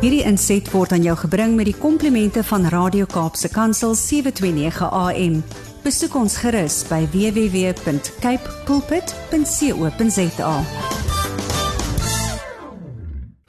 [0.00, 5.34] Hierdie inset word aan jou gebring met die komplimente van Radio Kaapse Kansel 729 AM.
[5.84, 10.54] Besoek ons gerus by www.cape pulpit.co.za.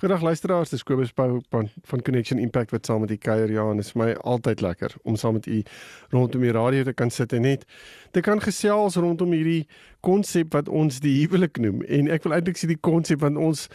[0.01, 3.51] Goeiedag luisteraars, dis Kobus Pau van, van Connection Impact wat saam met u kuier.
[3.51, 5.63] Ja, en dit is vir my altyd lekker om saam met u
[6.11, 7.63] rondom die radio te kan sit en net
[8.11, 9.69] te kan gesels rondom hierdie
[10.03, 11.85] konsep wat ons die huwelik noem.
[11.87, 13.69] En ek wil eintlik sê die konsep want ons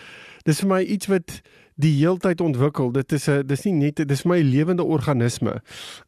[0.45, 1.41] dis vir my iets wat
[1.77, 2.91] die heeltyd ontwikkel.
[2.93, 5.61] Dit is 'n dis nie net dis my lewende organisme.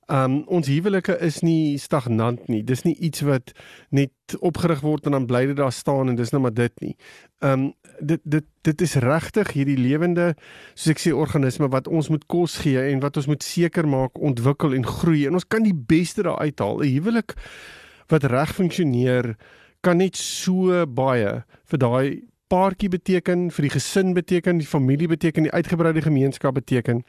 [0.07, 2.65] Um ons huwelike is nie stagnant nie.
[2.65, 3.53] Dis nie iets wat
[3.91, 4.11] net
[4.41, 6.97] opgerig word en dan bly dit daar staan en dis nou maar dit nie.
[7.41, 10.35] Um dit dit dit is regtig hierdie lewende
[10.75, 14.19] soos ek sê organisme wat ons moet kos gee en wat ons moet seker maak
[14.19, 16.81] ontwikkel en groei en ons kan die beste daar uithaal.
[16.81, 17.35] 'n Huwelik
[18.09, 19.37] wat reg funksioneer
[19.83, 25.49] kan net so baie vir daai paartjie beteken, vir die gesin beteken, die familie beteken,
[25.49, 27.05] die uitgebreide gemeenskap beteken.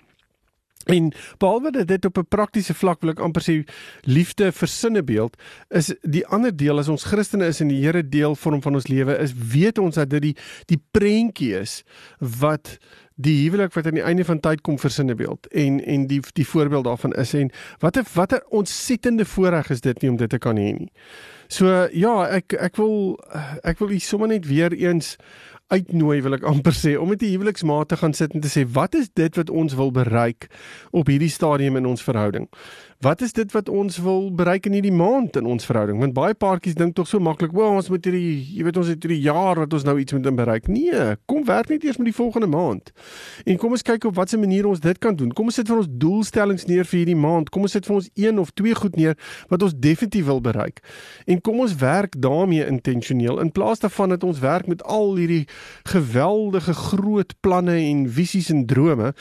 [0.86, 3.64] En behalwe dat dit op 'n praktiese vlak wil ek amper sê
[4.02, 8.36] liefde vir sinnebeeld is die ander deel as ons Christene is en die Here deel
[8.36, 11.84] vorm van ons lewe is weet ons dat dit die die prentjie is
[12.18, 12.78] wat
[13.20, 16.48] die huwelik wat aan die einde van tyd kom vir sinnebeeld en en die die
[16.48, 17.52] voorbeeld daarvan is en
[17.84, 20.92] watter watter ontsettende voorreg is dit nie om dit te kan hê nie.
[21.48, 23.20] So ja, ek ek wil
[23.64, 25.18] ek wil hier sommer net weer eens
[25.70, 28.66] uitnooi wil ek amper sê om met die huweliksmaat te gaan sit en te sê
[28.74, 30.50] wat is dit wat ons wil bereik
[30.92, 32.50] op hierdie stadium in ons verhouding?
[33.00, 36.02] Wat is dit wat ons wil bereik in hierdie maand in ons verhouding?
[36.02, 39.04] Want baie paartjies dink tog so maklik, "O, ons moet hierdie, jy weet ons het
[39.04, 42.16] hierdie jaar wat ons nou iets moet bereik." Nee, kom werk net eers met die
[42.16, 42.92] volgende maand.
[43.46, 45.32] En kom ons kyk op watter manier ons dit kan doen.
[45.32, 47.50] Kom ons sit vir ons doelstellings neer vir hierdie maand.
[47.50, 49.16] Kom ons sit vir ons een of twee goed neer
[49.48, 50.84] wat ons definitief wil bereik.
[51.26, 55.48] En kom ons werk daarmee intentioneel in plaas daarvan dat ons werk met al hierdie
[55.84, 59.14] geweldige groot planne en visies en drome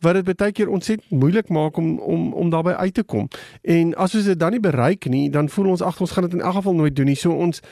[0.00, 3.28] wat dit baie keer ontsettend moeilik maak om om om daarbey uit te kom.
[3.62, 6.38] En as ons dit dan nie bereik nie, dan voel ons ag ons gaan dit
[6.38, 7.16] in elk geval nooit doen nie.
[7.16, 7.62] So ons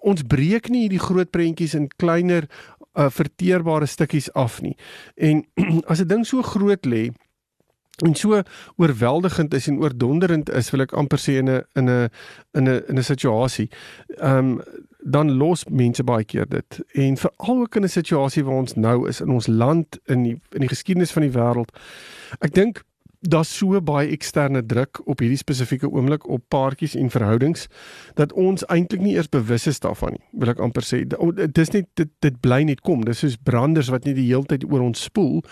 [0.00, 2.46] ons breek nie hierdie groot prentjies in kleiner
[2.98, 4.76] uh, verteerbare stukkies af nie.
[5.14, 5.44] En
[5.90, 7.10] as 'n ding so groot lê
[8.00, 8.42] en so
[8.76, 12.08] oorweldigend is en oordonderend is, wil ek amper sê in 'n in 'n
[12.56, 13.68] in 'n in 'n situasie.
[14.18, 14.62] Ehm um,
[15.02, 16.80] dan los mense baie keer dit.
[16.92, 20.40] En veral ook in 'n situasie waar ons nou is in ons land in die
[20.50, 21.76] in die geskiedenis van die wêreld.
[22.38, 22.82] Ek dink
[23.20, 27.66] daar's so baie eksterne druk op hierdie spesifieke oomblik op paartjies en verhoudings
[28.14, 30.24] dat ons eintlik nie eers bewus is daarvan nie.
[30.32, 31.04] Wil ek amper sê
[31.52, 33.04] dis net dit dit bly net kom.
[33.04, 35.42] Dis soos branders wat net die hele tyd oor ons spoel.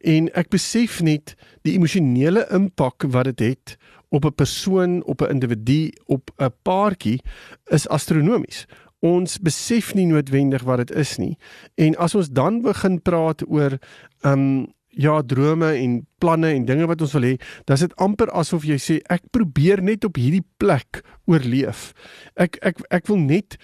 [0.00, 1.34] En ek besef net
[1.66, 3.78] die emosionele impak wat dit het
[4.08, 7.20] op 'n persoon, op 'n individu, op 'n paartjie
[7.64, 8.66] is astronomies.
[9.00, 11.38] Ons besef nie noodwendig wat dit is nie.
[11.74, 13.78] En as ons dan begin praat oor
[14.20, 18.30] um ja, drome en planne en dinge wat ons wil hê, dan is dit amper
[18.34, 21.92] asof jy sê ek probeer net op hierdie plek oorleef.
[22.34, 23.56] Ek ek ek wil net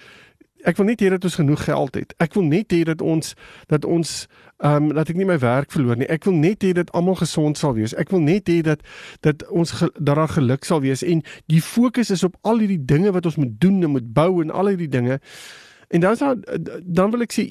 [0.65, 2.13] ek wil net hê dat ons genoeg geld het.
[2.23, 3.33] Ek wil net hê dat ons
[3.71, 4.15] dat ons
[4.63, 6.07] ehm um, dat ek nie my werk verloor nie.
[6.07, 7.93] Ek wil net hê dat almal gesond sal wees.
[7.99, 8.81] Ek wil net hê dat
[9.25, 11.21] dat ons ge, dat daar geluk sal wees en
[11.51, 14.51] die fokus is op al hierdie dinge wat ons moet doen en moet bou en
[14.51, 15.19] al hierdie dinge.
[15.87, 16.31] En dan sou
[16.81, 17.45] dan wil ek sê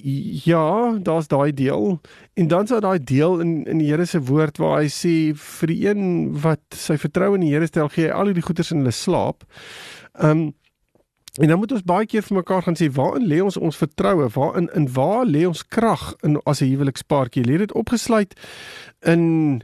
[0.44, 0.64] ja,
[1.02, 2.00] daar's daai deel.
[2.34, 5.70] En dan sou daai deel in in die Here se woord waar hy sê vir
[5.70, 6.02] die een
[6.42, 9.46] wat sy vertroue in die Here stel, gee hy al hierdie goeders in hulle slaap.
[10.18, 10.52] Ehm um,
[11.40, 14.28] en dan moet ons baie keer vir mekaar gaan sê waarin lê ons ons vertroue?
[14.34, 17.44] Waarin in waar lê ons krag in as 'n huwelikspaartjie?
[17.44, 18.34] Lê dit opgesluit
[19.02, 19.62] in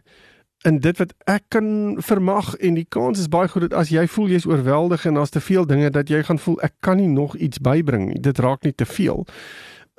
[0.64, 4.06] in dit wat ek kan vermag en die kans is baie goed dat as jy
[4.06, 7.08] voel jy's oorweldig en daar's te veel dinge dat jy gaan voel ek kan nie
[7.08, 8.20] nog iets bybring nie.
[8.20, 9.26] Dit raak net te veel.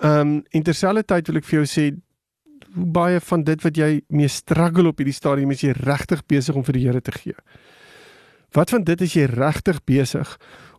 [0.01, 1.85] Ehm um, en terselfdertyd wil ek vir jou sê
[2.75, 6.55] hoe baie van dit wat jy mee struggle op hierdie stadium is jy regtig besig
[6.55, 7.35] om vir die Here te gee.
[8.55, 10.37] Wat van dit is jy regtig besig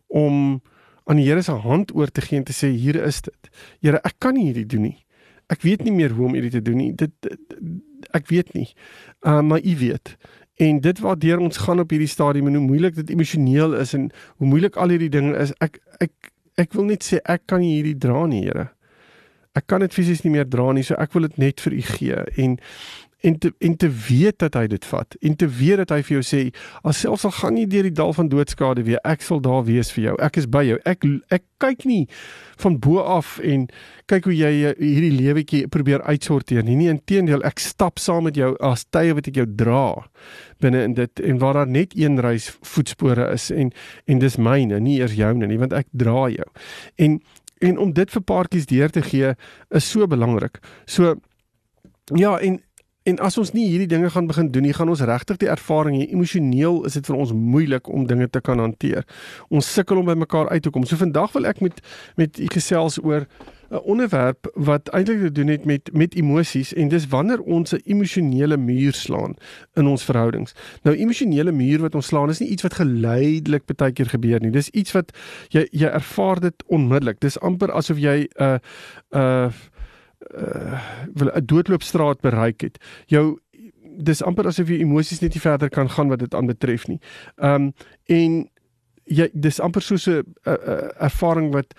[0.09, 0.61] om
[1.05, 3.51] aan die Here se hand oor te gee en te sê hier is dit.
[3.81, 4.99] Here, ek kan nie hierdie doen nie.
[5.53, 6.93] Ek weet nie meer hoe om hierdie te doen nie.
[6.97, 7.59] Dit, dit
[8.17, 8.69] ek weet nie.
[9.27, 10.17] Uh maar u weet.
[10.63, 14.11] En dit waardeur ons gaan op hierdie stadium en hoe moeilik dit emosioneel is en
[14.37, 15.55] hoe moeilik al hierdie dinge is.
[15.65, 18.71] Ek ek ek wil net sê ek kan hierdie dra nie, Here.
[19.57, 21.83] Ek kan dit fisies nie meer dra nie, so ek wil dit net vir u
[21.85, 22.55] gee en
[23.23, 26.17] en te en te weet dat hy dit vat en te weet dat hy vir
[26.17, 26.41] jou sê
[26.83, 30.09] alselfs al gaan jy deur die dal van doodskade weer ek sal daar wees vir
[30.09, 30.15] jou.
[30.23, 30.79] Ek is by jou.
[30.89, 32.07] Ek ek kyk nie
[32.63, 33.69] van bo af en
[34.11, 36.77] kyk hoe jy hierdie lewetjie probeer uitsorteer nie.
[36.81, 39.85] Nee inteendeel ek stap saam met jou as tye wat ek jou dra
[40.63, 43.71] binne in dit en waar daar net een reis voetspore is en
[44.11, 46.49] en dis myne nie eers joune nie want ek dra jou.
[46.99, 47.21] En
[47.63, 49.35] en om dit vir paartjies deur te gee
[49.71, 50.59] is so belangrik.
[50.87, 51.15] So
[52.19, 52.59] ja en
[53.05, 55.99] en as ons nie hierdie dinge gaan begin doen nie, gaan ons regtig die ervaring
[56.01, 59.07] hê emosioneel is dit vir ons moeilik om dinge te kan hanteer.
[59.51, 60.87] Ons sukkel om by mekaar uit te kom.
[60.87, 61.83] So vandag wil ek met
[62.17, 63.27] met u gesels oor
[63.73, 67.81] 'n onderwerp wat eintlik te doen het met met emosies en dis wanneer ons 'n
[67.85, 69.35] emosionele muur slaan
[69.75, 70.55] in ons verhoudings.
[70.83, 74.51] Nou emosionele muur wat ons slaan is nie iets wat geleidelik baie keer gebeur nie.
[74.51, 75.17] Dis iets wat
[75.49, 77.21] jy jy ervaar dit onmiddellik.
[77.21, 78.59] Dis amper asof jy 'n uh,
[79.13, 79.51] 'n uh,
[80.35, 80.81] uh,
[81.37, 82.79] 'n doodloopstraat bereik het.
[83.07, 83.39] Jou
[83.97, 87.01] dis amper asof jy emosies net nie verder kan gaan wat dit aanbetref nie.
[87.37, 87.73] Um,
[88.07, 88.49] en
[89.05, 90.25] jy dis amper soos 'n
[90.99, 91.75] ervaring wat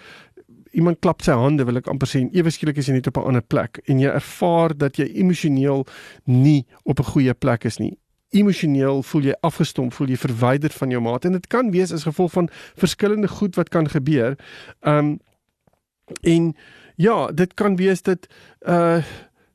[0.73, 3.17] iemand klap sy hande wil ek amper sê en ewe skielik is jy net op
[3.17, 5.85] 'n ander plek en jy ervaar dat jy emosioneel
[6.25, 7.97] nie op 'n goeie plek is nie.
[8.31, 12.03] Emosioneel voel jy afgestomp, voel jy verwyderd van jou maat en dit kan wees as
[12.03, 14.35] gevolg van verskillende goed wat kan gebeur.
[14.81, 15.19] Um
[16.21, 16.55] en
[16.95, 18.27] ja, dit kan wees dat
[18.67, 19.03] uh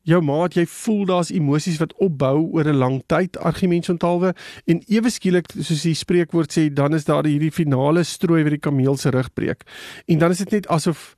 [0.09, 4.33] jou maat, jy voel daar's emosies wat opbou oor 'n lang tyd, argumente onthaalwe
[4.65, 8.65] en ewe skielik soos die spreekwoord sê, dan is daar hierdie finale strooi wat die
[8.69, 9.69] kameel se rug breek.
[10.07, 11.15] En dan is dit net asof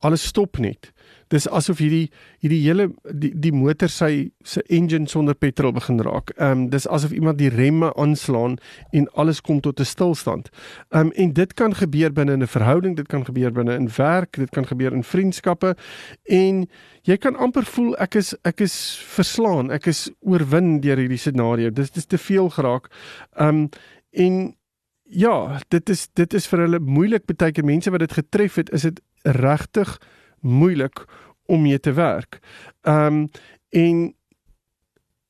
[0.00, 0.92] alles stop net
[1.32, 2.08] dis asof hierdie
[2.42, 6.32] hierdie hele die die motor sy se engine sonder petrol begin raak.
[6.36, 8.58] Ehm um, dis asof iemand die remme aanslaan
[8.92, 10.50] en alles kom tot 'n stilstand.
[10.90, 14.36] Ehm um, en dit kan gebeur binne 'n verhouding, dit kan gebeur binne in werk,
[14.36, 15.76] dit kan gebeur in vriendskappe
[16.24, 16.66] en
[17.02, 21.70] jy kan amper voel ek is ek is verslaan, ek is oorwin deur hierdie scenario.
[21.70, 22.90] Dis dis te veel geraak.
[23.36, 23.68] Ehm um,
[24.10, 24.56] en
[25.02, 28.70] ja, dit is dit is vir hulle moeilik baie keer mense wat dit getref het,
[28.70, 29.98] is dit regtig
[30.40, 31.04] moeilik
[31.46, 32.40] om mee te werk.
[32.82, 33.28] Ehm um,
[33.70, 34.14] en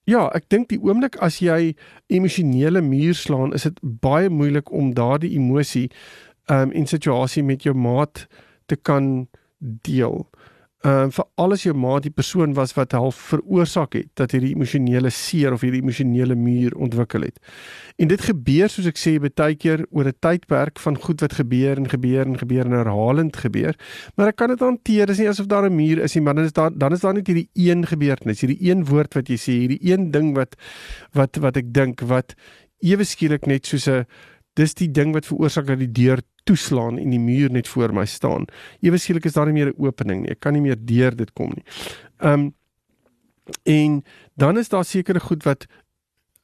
[0.05, 1.75] ja, ek dink die oomblik as jy
[2.07, 5.91] emosionele muur slaan, is dit baie moeilik om daardie emosie
[6.47, 8.27] ehm um, en situasie met jou maat
[8.67, 10.27] te kan deel
[10.87, 14.53] ehm uh, vir alles jou maat die persoon was wat half veroorsaak het dat hierdie
[14.55, 17.41] emosionele seer of hierdie emosionele muur ontwikkel het.
[17.99, 21.77] En dit gebeur soos ek sê baie keer oor 'n tydperk van goed wat gebeur
[21.77, 23.75] en gebeur en gebeur en herhalend gebeur.
[24.15, 25.07] Maar ek kan dit hanteer.
[25.07, 27.15] Dis nie asof daar 'n muur is nie, maar dan is daar dan is daar
[27.15, 30.55] net hierdie een gebeurtenis, hierdie een woord wat jy sê, hierdie een ding wat
[31.13, 32.35] wat wat ek dink wat
[32.81, 34.07] ewe skielik net soos 'n
[34.55, 38.07] dis die ding wat veroorsaak dat die deur toeslaan en die muur net voor my
[38.07, 38.47] staan.
[38.85, 40.31] Ewe skielik is daar nie meer 'n opening nie.
[40.31, 41.65] Ek kan nie meer deur dit kom nie.
[42.21, 42.55] Ehm um,
[43.63, 44.03] en
[44.35, 45.67] dan is daar sekere goed wat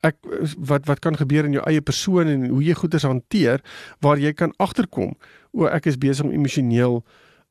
[0.00, 0.16] ek
[0.58, 3.62] wat wat kan gebeur in jou eie persoon en hoe jy goeders hanteer
[4.00, 5.14] waar jy kan agterkom
[5.52, 7.02] o ek is besig om emosioneel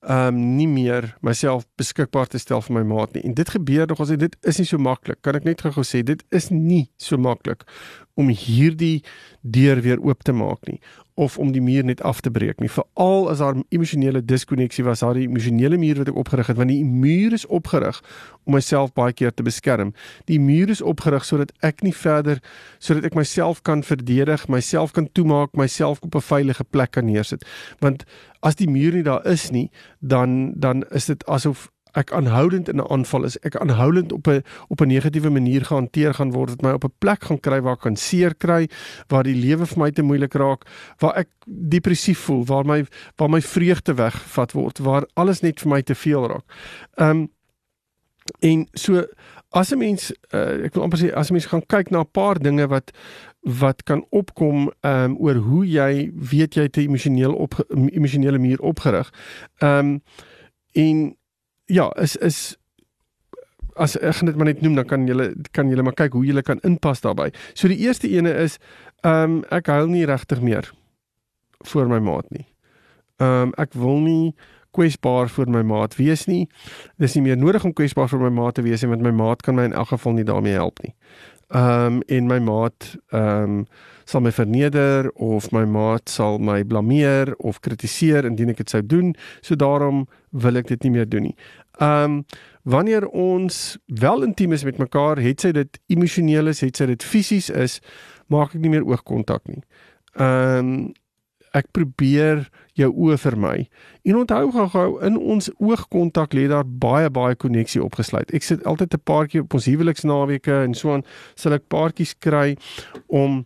[0.02, 3.22] ehm um, nie meer myself beskikbaar te stel vir my maat nie.
[3.22, 5.20] En dit gebeur nog as dit is nie so maklik.
[5.22, 7.68] Kan ek net gou sê dit is nie so maklik
[8.18, 9.04] om hierdie
[9.42, 10.80] deur weer oop te maak nie
[11.22, 12.70] of om die muur net af te breek nie.
[12.72, 16.86] Veral as daar emosionele diskonneksie was, die emosionele muur wat ek opgerig het, want die
[16.86, 18.00] muur is opgerig
[18.50, 19.94] om myself baie keer te beskerm.
[20.32, 22.42] Die muur is opgerig sodat ek nie verder
[22.82, 27.46] sodat ek myself kan verdedig, myself kan toemaak, myself op 'n veilige plek kan neersit.
[27.80, 28.04] Want
[28.42, 29.70] as die muur nie daar is nie,
[30.00, 34.44] dan dan is dit asof ek aanhoudend in 'n aanval is, ek aanhoudend op 'n
[34.68, 37.74] op 'n negatiewe manier gehanteer gaan word, dit my op 'n plek gaan kry waar
[37.74, 38.70] ek kan seer kry,
[39.08, 40.66] waar die lewe vir my te moeilik raak,
[41.00, 42.86] waar ek depressief voel, waar my
[43.16, 46.46] waar my vreugde wegvat word, waar alles net vir my te veel raak.
[46.98, 47.30] Ehm um,
[48.40, 49.06] en so
[49.50, 52.12] as 'n mens uh, ek wil amper sê as 'n mens gaan kyk na 'n
[52.12, 52.92] paar dinge wat
[53.42, 57.54] wat kan opkom ehm um, oor hoe jy weet jy te emosioneel op
[57.92, 59.14] emosionele muur opgerig.
[59.58, 60.02] Ehm um,
[60.72, 61.18] en
[61.72, 62.42] ja, is is
[63.80, 66.26] as ek gaan dit maar net noem dan kan julle kan julle maar kyk hoe
[66.28, 67.32] julle kan inpas daarbey.
[67.54, 68.60] So die eerste ene is
[69.02, 70.68] ehm um, ek huil nie regtig meer
[71.72, 72.46] vir my maat nie.
[73.22, 74.34] Ehm um, ek wil nie
[74.76, 76.46] kwesbaar vir my maat wees nie.
[77.00, 79.44] Dis nie meer nodig om kwesbaar vir my maat te wees nie want my maat
[79.44, 80.94] kan my in elk geval nie daarmee help nie.
[81.52, 83.66] Ehm um, en my maat ehm um,
[84.06, 88.82] sal my verneder of my maat sal my blameer of kritiseer indien ek dit sou
[88.86, 89.12] doen.
[89.42, 91.36] So daarom wil ek dit nie meer doen nie.
[91.80, 92.24] Ehm um,
[92.64, 97.04] wanneer ons wel intiem is met mekaar, het sy dit emosioneel is, het sy dit
[97.04, 97.80] fisies is,
[98.30, 99.64] maak ek nie meer oogkontak nie.
[100.16, 100.92] Ehm um,
[101.58, 102.46] ek probeer
[102.80, 103.70] jou oë vermy.
[104.08, 108.32] En onthou gou-gou in ons oogkontak lê daar baie baie koneksie opgesluit.
[108.34, 111.04] Ek sit altyd 'n paartjie op ons huweliksnaweke en so aan
[111.36, 112.58] sal ek paartjies kry
[113.08, 113.46] om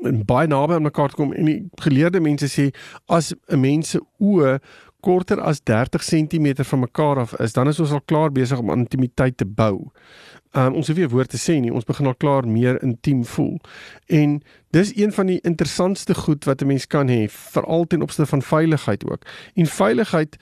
[0.00, 2.70] baie naby aan mekaar te kom en die geleerde mense sê
[3.08, 4.60] as 'n mens se oë
[5.00, 8.70] korter as 30 cm van mekaar af is, dan is ons al klaar besig om
[8.70, 9.90] intimiteit te bou.
[10.52, 13.24] Um, ons hoef nie 'n woord te sê nie, ons begin al klaar meer intiem
[13.24, 13.60] voel.
[14.08, 18.30] En dis een van die interessantste goed wat 'n mens kan hê, veral ten opsigte
[18.30, 19.22] van veiligheid ook.
[19.54, 20.36] En veiligheid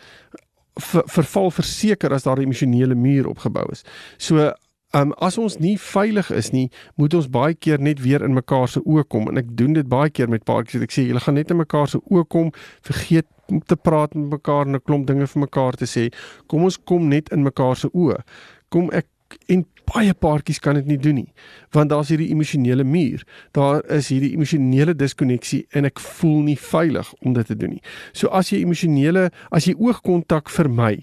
[1.06, 3.82] verval verseker as daar 'n emosionele muur opgebou is.
[4.16, 4.52] So
[4.92, 8.68] um, as ons nie veilig is nie, moet ons baie keer net weer in mekaar
[8.68, 10.82] se oë kom en ek doen dit baie keer met paartjies.
[10.82, 12.52] Ek sê julle gaan net in mekaar se oë kom,
[12.86, 13.26] vergeet
[13.66, 16.08] te praat met mekaar en 'n klomp dinge vir mekaar te sê.
[16.46, 18.22] Kom ons kom net in mekaar se oë.
[18.68, 19.06] Kom ek
[19.46, 21.32] en baie paartjies kan dit nie doen nie
[21.76, 23.24] want daar's hierdie emosionele muur
[23.56, 27.82] daar is hierdie emosionele diskonneksie en ek voel nie veilig om dit te doen nie
[28.12, 30.96] so as jy emosionele as jy oogkontak vermy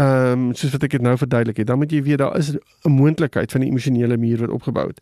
[0.00, 2.52] Ehm um, soos wat ek dit nou verduidelik het, dan moet jy weet daar is
[2.54, 5.00] 'n moontlikheid van 'n emosionele muur wat opgebou het.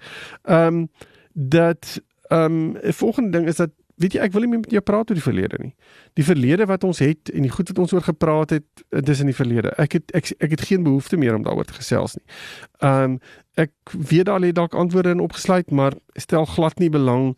[0.49, 0.89] Ehm um,
[1.33, 4.75] dat ehm um, 'n volgende ding is dat weet jy ek wil nie meer met
[4.75, 5.73] jou praat oor die verlede nie.
[6.19, 9.31] Die verlede wat ons het en die goed wat ons oor gepraat het, dis in
[9.31, 9.75] die verlede.
[9.83, 12.27] Ek het ek ek het geen behoefte meer om daaroor te gesels nie.
[12.81, 13.21] Ehm um,
[13.59, 17.33] ek weet daar lê dalk antwoorde in opgesluit, maar stel glad nie belang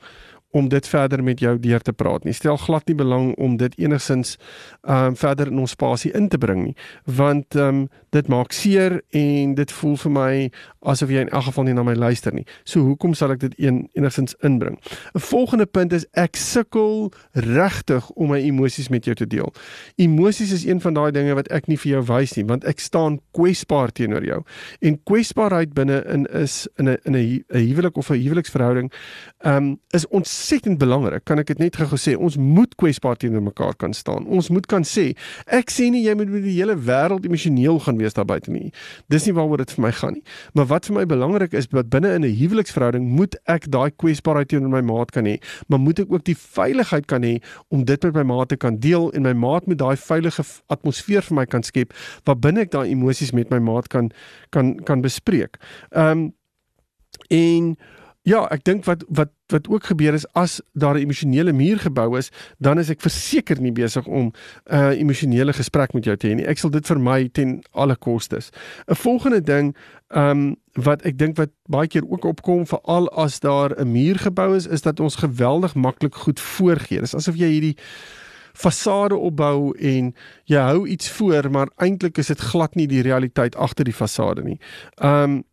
[0.50, 2.34] om dit verder met jou deur te praat nie.
[2.34, 4.36] Stel glad nie belang om dit enigsins
[4.82, 8.52] ehm um, verder in ons spasie in te bring nie, want ehm um, dit maak
[8.52, 10.32] seer en dit voel vir my
[10.90, 12.46] asof jy in elk geval nie na my luister nie.
[12.64, 14.78] So hoekom sal ek dit een enigsins inbring?
[15.14, 19.52] 'n Volgende punt is ek sukkel regtig om my emosies met jou te deel.
[19.96, 22.80] Emosies is een van daai dinge wat ek nie vir jou wys nie, want ek
[22.80, 24.42] staan kwesbaar teenoor jou.
[24.80, 28.90] En kwesbaarheid binne in is in 'n in 'n huwelik of 'n huweliksverhouding
[29.38, 30.06] ehm um, is
[30.40, 31.24] ontsettend belangrik.
[31.28, 34.26] Kan ek dit net gou sê, ons moet kwesbaar teenoor mekaar kan staan.
[34.32, 35.10] Ons moet kan sê,
[35.52, 38.70] ek sê nie jy moet met die hele wêreld emosioneel gaan wees daar buite nie.
[39.12, 40.24] Dis nie waaroor dit vir my gaan nie.
[40.56, 44.48] Maar wat vir my belangrik is, dat binne in 'n huweliksverhouding moet ek daai kwesbaarheid
[44.48, 45.36] teenoor my maat kan hê,
[45.68, 48.78] maar moet ek ook die veiligheid kan hê om dit met my maat te kan
[48.80, 51.92] deel en my maat met daai veilige atmosfeer vir my kan skep
[52.24, 54.10] waar binne ek daai emosies met my maat kan
[54.50, 55.58] kan kan bespreek.
[55.92, 56.34] Ehm um,
[57.28, 57.76] en
[58.28, 62.18] Ja, ek dink wat wat wat ook gebeur is as daar 'n emosionele muur gebou
[62.18, 66.28] is, dan is ek verseker nie besig om 'n uh, emosionele gesprek met jou te
[66.28, 66.46] hê nie.
[66.46, 68.50] Ek sal dit vermy ten alle kostes.
[68.86, 69.76] 'n Volgende ding,
[70.08, 74.18] ehm um, wat ek dink wat baie keer ook opkom veral as daar 'n muur
[74.18, 77.00] gebou is, is dat ons geweldig maklik goed voorgee.
[77.00, 77.76] Dis asof jy hierdie
[78.52, 80.14] fasade opbou en
[80.44, 84.42] jy hou iets voor, maar eintlik is dit glad nie die realiteit agter die fasade
[84.42, 84.58] nie.
[84.98, 85.44] Ehm um,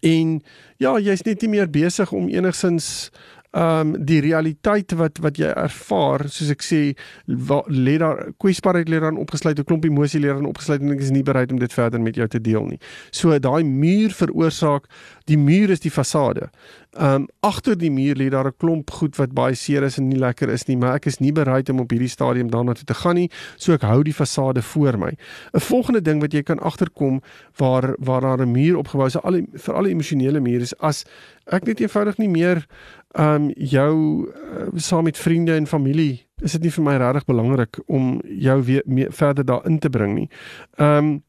[0.00, 0.38] En
[0.76, 3.10] ja, jy's net nie meer besig om enigsins
[3.58, 6.80] um, die realiteit wat wat jy ervaar, soos ek sê,
[7.26, 11.10] lê daar kwesbaarheid lê daar opgesluit, 'n klomp emosie lê daar opgesluit en ek is
[11.10, 12.78] nie bereid om dit verder met jou te deel nie.
[13.10, 14.86] So daai muur veroorsaak,
[15.26, 16.50] die muur is die fasade.
[16.98, 20.18] Um, agter die muur lê daar 'n klomp goed wat baie seer is en nie
[20.18, 22.94] lekker is nie, maar ek is nie bereid om op hierdie stadium daarna toe te
[22.94, 25.12] gaan nie, so ek hou die fasade voor my.
[25.54, 27.20] 'n Volgende ding wat jy kan agterkom
[27.56, 31.04] waar waar daar 'n muur opgebou is, al vir alle emosionele mure is as
[31.46, 32.66] ek net eenvoudig nie meer
[33.14, 33.92] um, jou
[34.26, 38.62] uh, saam met vriende en familie is dit nie vir my regtig belangrik om jou
[38.62, 40.28] weer meer, verder daarin te bring nie.
[40.76, 41.22] Um,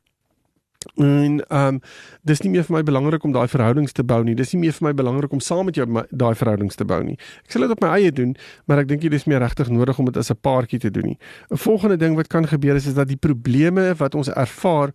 [0.96, 1.80] En ehm um,
[2.24, 4.36] dis nie meer vir my belangrik om daai verhoudings te bou nie.
[4.36, 7.18] Dis nie meer vir my belangrik om saam met jou daai verhoudings te bou nie.
[7.44, 8.32] Ek sal dit op my eie doen,
[8.66, 11.12] maar ek dink dit is meer regtig nodig om dit as 'n paartjie te doen
[11.12, 11.18] nie.
[11.52, 14.94] 'n Volgende ding wat kan gebeur is is dat die probleme wat ons ervaar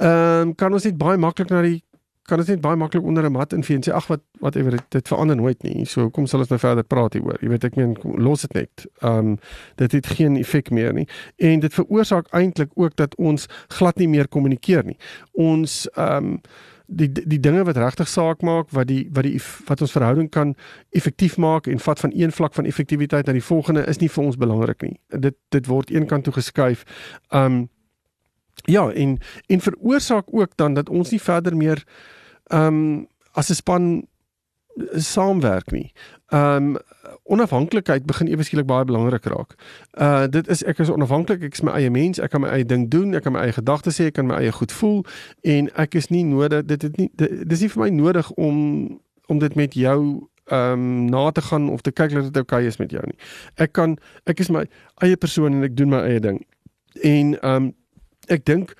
[0.00, 1.84] ehm um, kan ons net baie maklik na die
[2.28, 4.84] kan dit net baie maklik onder 'n mat invee en sê ag wat whatever dit,
[4.88, 5.84] dit verander nooit nie.
[5.84, 7.38] So kom sal ons nou verder praat hieroor.
[7.40, 8.86] Jy weet ek meen los dit net.
[9.02, 9.38] Um,
[9.76, 11.08] dit het geen effek meer nie.
[11.36, 14.96] En dit veroorsaak eintlik ook dat ons glad nie meer kommunikeer nie.
[15.32, 16.40] Ons um,
[16.86, 20.54] die die dinge wat regtig saak maak wat die wat die wat ons verhouding kan
[20.90, 24.24] effektief maak en vat van een vlak van effektiwiteit na die volgende is nie vir
[24.24, 24.96] ons belangrik nie.
[25.08, 26.84] Dit dit word eenkant toe geskuif.
[27.30, 27.68] Um
[28.64, 31.84] ja, en en veroorsaak ook dan dat ons nie verder meer
[32.52, 34.06] ehm um, as 'n span
[34.76, 35.92] eh, saamwerk nie.
[36.28, 36.76] Ehm um,
[37.24, 39.54] onafhanklikheid begin ewe skielik baie belangrik raak.
[39.92, 42.64] Uh dit is ek is onafhanklik, ek is my eie mens, ek kan my eie
[42.64, 45.04] ding doen, ek kan my eie gedagtes hê, ek kan my eie goed voel
[45.42, 48.58] en ek is nie nodig dit het nie dit is nie vir my nodig om
[49.26, 52.58] om dit met jou ehm um, na te gaan of te kyk dat dit oukei
[52.58, 53.16] okay is met jou nie.
[53.56, 53.96] Ek kan
[54.26, 54.66] ek is my
[55.00, 56.42] eie persoon en ek doen my eie ding.
[57.00, 57.72] En ehm um,
[58.28, 58.76] ek dink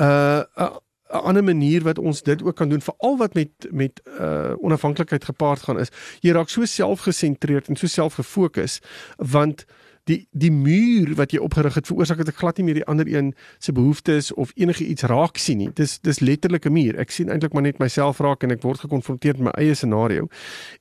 [0.00, 0.76] uh, uh
[1.12, 5.24] 'n ander manier wat ons dit ook kan doen veral wat met met uh onafhanklikheid
[5.24, 8.80] gepaard gaan is jy raak so selfgesentreerd en so selfgefokus
[9.16, 9.64] want
[10.04, 13.06] die die muur wat jy opgerig het veroorsaak dat ek glad nie meer die ander
[13.06, 17.10] een se behoeftes of enige iets raak sien nie dis dis letterlik 'n muur ek
[17.10, 20.28] sien eintlik maar net myself raak en ek word gekonfronteer met my eie scenario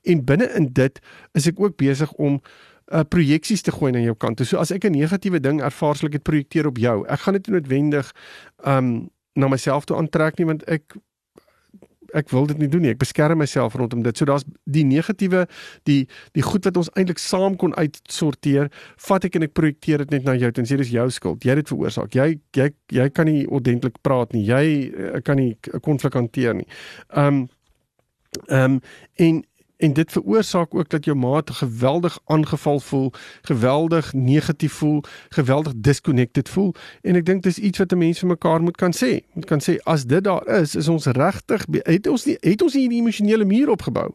[0.03, 0.99] en binne in dit
[1.33, 2.41] is ek ook besig om
[2.91, 4.41] uh projeksies te gooi na jou kant.
[4.47, 7.05] So as ek 'n negatiewe ding ervaar, sal ek dit projekteer op jou.
[7.07, 8.11] Ek gaan dit noodwendig
[8.65, 10.97] um na myself toe aantrek nie want ek
[12.17, 12.91] ek wil dit nie doen nie.
[12.91, 14.17] Ek beskerm myself rondom dit.
[14.17, 15.45] So daar's die negatiewe,
[15.87, 16.01] die
[16.35, 18.71] die goed wat ons eintlik saam kon uitsorteer,
[19.07, 21.45] vat ek en ek projekteer dit net na jou en sê dis jou skuld.
[21.45, 22.17] Jy het dit veroorsaak.
[22.17, 24.43] Jy jy jy kan nie ordentlik praat nie.
[24.49, 26.67] Jy uh, kan nie 'n konflik hanteer nie.
[27.15, 27.47] Um
[28.47, 28.81] ehm um,
[29.15, 29.43] en
[29.81, 33.11] en dit veroorsaak ook dat jou maat geweldig aangeval voel,
[33.41, 38.29] geweldig negatief voel, geweldig disconnected voel en ek dink dis iets wat 'n mens vir
[38.29, 39.25] mekaar moet kan sê.
[39.33, 42.73] Moet kan sê as dit daar is, is ons regtig het ons nie het ons
[42.73, 44.13] nie die emosionele muur opgebou.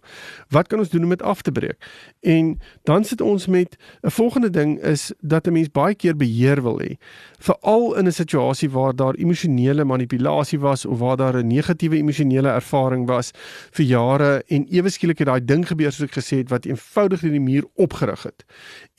[0.48, 1.78] Wat kan ons doen om dit af te breek?
[2.20, 6.62] En dan sit ons met 'n volgende ding is dat 'n mens baie keer beheer
[6.62, 6.96] wil hê.
[7.38, 12.48] Veral in 'n situasie waar daar emosionele manipulasie was of waar daar 'n negatiewe emosionele
[12.48, 13.30] ervaring was
[13.70, 17.24] vir jare en ewe skielik het daai ding gebeur soos ek gesê het wat eenvoudig
[17.24, 18.44] die muur opgerig het.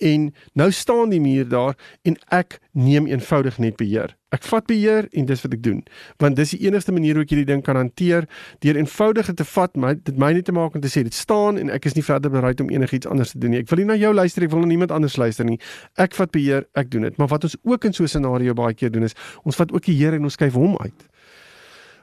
[0.04, 4.18] En nou staan die muur daar en ek neem eenvoudig net beheer.
[4.36, 5.80] Ek vat beheer en dis wat ek doen.
[6.20, 8.28] Want dis die enigste manier hoe ek hierdie ding kan hanteer
[8.66, 11.60] deur eenvoudig te vat, my dit my net te maak om te sê dit staan
[11.62, 13.64] en ek is nie verder bereid om enigiets anders te doen nie.
[13.64, 15.60] Ek wil nie na jou luister, ek wil na niemand anders luister nie.
[15.96, 17.18] Ek vat beheer, ek doen dit.
[17.22, 19.86] Maar wat ons ook in so 'n scenario baie keer doen is, ons vat ook
[19.86, 21.08] die Here en ons skuif hom uit.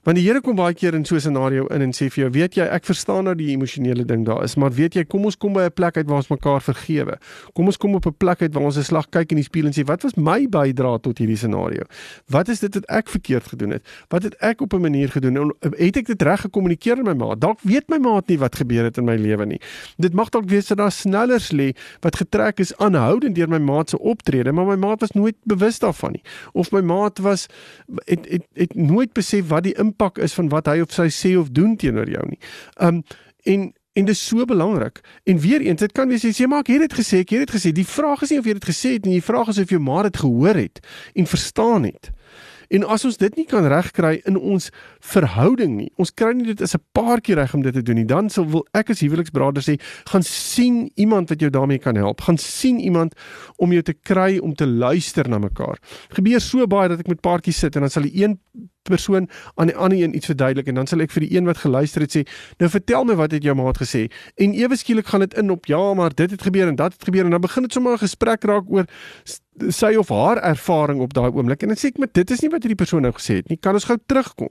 [0.05, 2.31] Want die Here kom baie keer in so 'n scenario in en sê vir jou,
[2.31, 5.37] weet jy, ek verstaan nou die emosionele ding daar is, maar weet jy, kom ons
[5.37, 7.19] kom by 'n plek uit waar ons mekaar vergewe.
[7.55, 9.67] Kom ons kom op 'n plek uit waar ons 'n slag kyk in die spieël
[9.67, 11.85] en sê, wat was my bydrae tot hierdie scenario?
[12.29, 13.83] Wat is dit wat ek verkeerd gedoen het?
[14.11, 15.37] Wat het ek op 'n manier gedoen?
[15.37, 17.35] En het ek dit reg gekommunikeer met my ma?
[17.35, 19.61] Dalk weet my ma nie wat gebeur het in my lewe nie.
[19.97, 23.83] Dit mag dalk wees dat daar snellers lê wat getrek is aanhoudend deur my ma
[23.87, 26.23] se optrede, maar my ma was nooit bewus daarvan nie.
[26.53, 27.47] Of my ma was
[28.05, 31.37] het, het het nooit besef wat die impak is van wat hy of sy sê
[31.39, 32.39] of doen teenoor jou nie.
[32.81, 33.03] Um
[33.45, 35.01] en en dit is so belangrik.
[35.23, 37.45] En weer eens, dit kan wees jy sê maar ek het dit gesê, ek het
[37.47, 37.71] dit gesê.
[37.71, 39.79] Die vraag is nie of jy dit gesê het nie, die vraag is of jou
[39.79, 40.81] ma dit gehoor het
[41.15, 42.11] en verstaan het.
[42.75, 44.71] En as ons dit nie kan regkry in ons
[45.05, 48.05] verhouding nie, ons kry nie dit is 'n paartjie reg om dit te doen nie,
[48.05, 49.79] dan sal wil ek as huweliksberader sê,
[50.11, 52.21] gaan sien iemand wat jou daarmee kan help.
[52.21, 53.15] Gaan sien iemand
[53.57, 55.79] om jou te kry om te luister na mekaar.
[56.09, 58.41] Gebeur so baie dat ek met paartjies sit en dan sal die een
[58.89, 61.63] persoon aan die ander een iets verduidelik en dan sal ek vir die een wat
[61.63, 62.23] geluister het sê
[62.61, 64.07] nou vertel my wat het jou maat gesê?
[64.37, 67.05] En ewe skielik gaan dit in op ja maar dit het gebeur en dat het
[67.05, 67.25] gebeur.
[67.25, 68.85] En dan begin dit sommer 'n gesprek raak oor
[69.69, 71.63] sy of haar ervaring op daai oomblik.
[71.63, 73.57] En dan sê ek met dit is nie wat hierdie persoon nou gesê het nie.
[73.57, 74.51] Kan ons gou terugkom?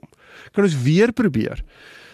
[0.52, 1.62] Kan ons weer probeer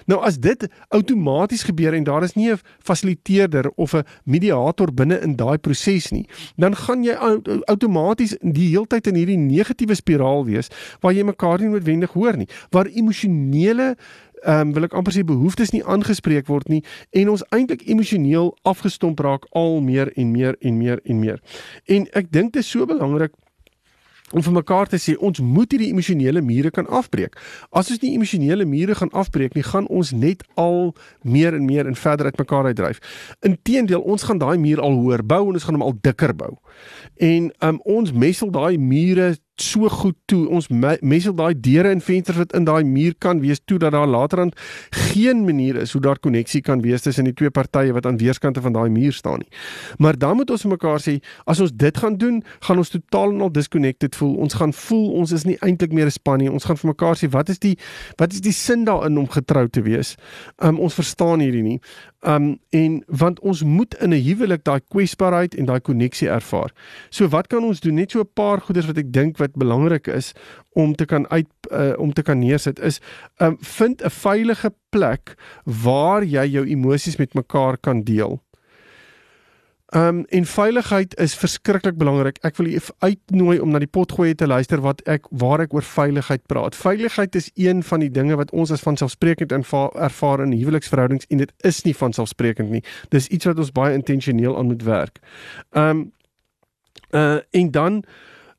[0.07, 5.21] Nou as dit outomaties gebeur en daar is nie 'n fasiliteerder of 'n mediator binne
[5.21, 7.15] in daai proses nie, dan gaan jy
[7.65, 10.69] outomaties die heeltyd in hierdie negatiewe spiraal wees
[11.01, 13.97] waar jy mekaar nie noodwendig hoor nie, waar emosionele
[14.43, 18.55] ehm um, wil ek amper sê behoeftes nie aangespreek word nie en ons eintlik emosioneel
[18.63, 21.43] afgestomp raak al meer en meer en meer en meer.
[21.87, 23.35] En ek dink dit is so belangrik
[24.33, 27.37] om vir mekaar te sê ons moet hierdie emosionele mure kan afbreek.
[27.71, 31.91] As ons nie emosionele mure gaan afbreek nie, gaan ons net al meer en meer
[31.91, 33.03] en verder uit mekaar uitdryf.
[33.47, 36.55] Inteendeel, ons gaan daai muur al hoër bou en ons gaan hom al dikker bou.
[37.19, 40.49] En um, ons messel daai mure so goed toe.
[40.49, 44.09] Ons messel daai deure en vensters wat in daai muur kan wees toe dat daar
[44.09, 44.57] laterand
[45.13, 48.63] geen manier is hoe daar koneksie kan wees tussen die twee partye wat aan weerskante
[48.65, 49.51] van daai muur staan nie.
[49.99, 53.47] Maar dan moet ons mekaar sê as ons dit gaan doen, gaan ons totaal en
[53.49, 54.35] al disconnected voel.
[54.47, 56.51] Ons gaan voel ons is nie eintlik meer 'n span nie.
[56.51, 57.77] Ons gaan vir mekaar sê wat is die
[58.17, 60.17] wat is die sin daarin om getrou te wees?
[60.59, 61.81] Um ons verstaan hierdie nie.
[62.21, 66.73] Um en want ons moet in 'n huwelik daai kwesbaarheid en daai koneksie ervaar.
[67.11, 67.95] So wat kan ons doen?
[67.95, 70.35] Net so 'n paar goeders wat ek dink wat belangrik is
[70.73, 73.01] om te kan uit uh, om te kan neersit is
[73.39, 78.41] um vind 'n veilige plek waar jy jou emosies met mekaar kan deel.
[79.91, 82.37] Um en veiligheid is verskriklik belangrik.
[82.47, 85.83] Ek wil u uitnooi om na die potgoeie te luister wat ek waar ek oor
[85.83, 86.79] veiligheid praat.
[86.79, 91.53] Veiligheid is een van die dinge wat ons as vanselfsprekend ervaar in huweliksverhoudings en dit
[91.67, 92.85] is nie vanselfsprekend nie.
[93.11, 95.19] Dis iets wat ons baie intentioneel aan moet werk.
[95.75, 96.13] Um
[97.11, 98.05] uh en dan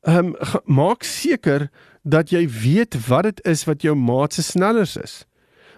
[0.04, 1.70] um maak seker
[2.02, 5.22] dat jy weet wat dit is wat jou maat se snellers is.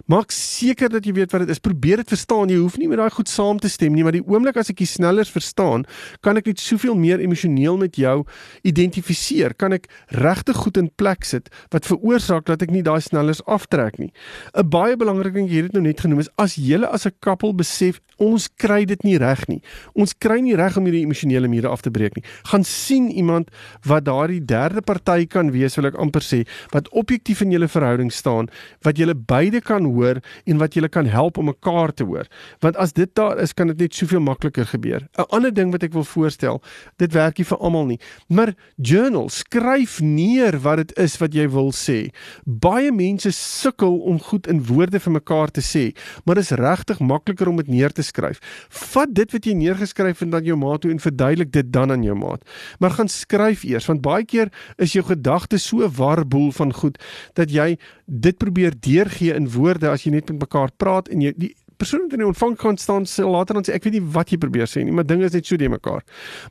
[0.07, 1.63] Maak seker dat jy weet wat dit is.
[1.63, 2.51] Probeer dit verstaan.
[2.53, 4.83] Jy hoef nie met daai goed saam te stem nie, maar die oomblik as ek
[4.83, 5.87] die snellers verstaan,
[6.25, 8.25] kan ek net soveel meer emosioneel met jou
[8.69, 9.55] identifiseer.
[9.57, 13.99] Kan ek regtig goed in plek sit wat veroorsaak dat ek nie daai snellers aftrek
[13.99, 14.13] nie.
[14.55, 17.55] 'n Baie belangrike ding hier het nou net genoem is as julle as 'n koppel
[17.55, 19.61] besef ons kry dit nie reg nie.
[19.99, 22.25] Ons kry nie reg om hierdie emosionele mure af te breek nie.
[22.51, 23.51] Gaan sien iemand
[23.87, 28.13] wat daardie derde party kan wees, wil ek amper sê, wat objektief in julle verhouding
[28.13, 28.51] staan,
[28.87, 32.27] wat julle beide kan kan hoor en wat julle kan help om mekaar te hoor.
[32.61, 35.09] Want as dit daar is, kan dit net soveel makliker gebeur.
[35.19, 36.63] 'n Ander ding wat ek wil voorstel,
[36.99, 41.49] dit werk nie vir almal nie, maar journal, skryf neer wat dit is wat jy
[41.49, 42.11] wil sê.
[42.45, 45.95] Baie mense sukkel om goed in woorde vir mekaar te sê,
[46.25, 48.41] maar dit is regtig makliker om dit neer te skryf.
[48.71, 52.03] Vat dit wat jy neergeskryf het dan jou maat toe en verduidelik dit dan aan
[52.03, 52.43] jou maat.
[52.79, 56.99] Maar gaan skryf eers want baie keer is jou gedagtes so warboel van goed
[57.35, 61.33] dat jy dit probeer deurgee in woorde as jy net met mekaar praat en jy
[61.37, 64.33] die persoon wat in die ontvangkant staan sê later dan sê ek weet nie wat
[64.33, 66.05] jy probeer sê nie, maar dinge is net so de mekaar.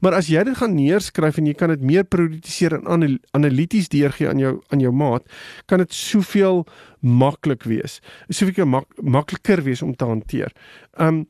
[0.04, 4.30] Maar as jy dit gaan neerskryf en jy kan dit meer prioritiseer en analities deurgee
[4.30, 5.28] aan jou aan jou maat,
[5.72, 6.64] kan dit soveel
[7.02, 8.00] maklik wees.
[8.30, 10.54] Soveel mak, makliker wees om te hanteer.
[11.00, 11.26] Um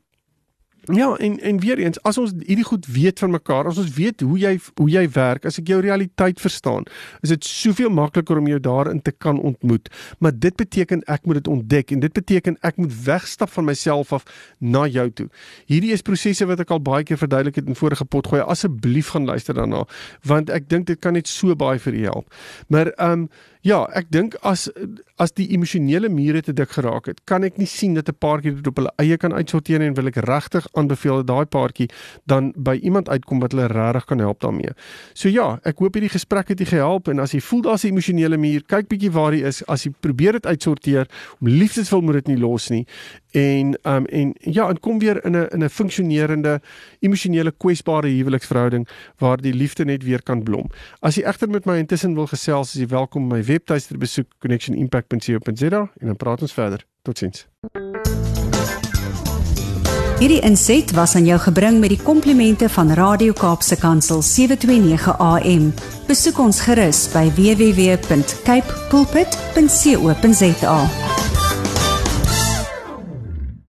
[0.92, 4.20] Ja, en en weer eens, as ons hierdie goed weet van mekaar, as ons weet
[4.20, 6.84] hoe jy hoe jy werk, as ek jou realiteit verstaan,
[7.24, 9.88] is dit soveel makliker om jou daarin te kan ontmoet.
[10.18, 14.12] Maar dit beteken ek moet dit ontdek en dit beteken ek moet wegstap van myself
[14.12, 15.28] af na jou toe.
[15.72, 18.42] Hierdie is prosesse wat ek al baie keer verduidelik het in vorige pot gooi.
[18.44, 19.86] Asseblief gaan luister daarna,
[20.28, 22.40] want ek dink dit kan net so baie vir jou help.
[22.68, 23.28] Maar ehm um,
[23.64, 24.66] Ja, ek dink as
[25.16, 28.52] as die emosionele mure te dik geraak het, kan ek nie sien dat 'n paartjie
[28.56, 31.88] dit op hulle eie kan uitsorteer en wil ek regtig aanbeveel dat daai paartjie
[32.26, 34.74] dan by iemand uitkom wat hulle regtig kan help daarmee.
[35.14, 37.88] So ja, ek hoop hierdie gesprek het jou gehelp en as jy voel daar's 'n
[37.88, 39.62] emosionele muur, kyk bietjie waar hy is.
[39.66, 41.08] As jy probeer dit uitsorteer,
[41.40, 42.86] om liefdesvol moet dit nie los nie
[43.34, 46.60] en um en ja, en kom weer in 'n in 'n funksionerende
[47.00, 50.70] emosionele kwesbare huweliksverhouding waar die liefde net weer kan blom.
[51.00, 55.90] As jy egter met my intussen wil gesels, is jy welkom my webtuiste besoek connectionimpact.co.za
[55.98, 56.86] en dan praat ons verder.
[57.02, 57.46] Totsiens.
[60.18, 65.74] Hierdie inset was aan jou gebring met die komplimente van Radio Kaapse Kansel 729 AM.
[66.06, 70.78] Besoek ons gerus by www.cape pulpit.co.za.